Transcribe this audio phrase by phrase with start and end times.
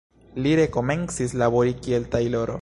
[0.45, 2.59] Li rekomencis labori kiel tajloro.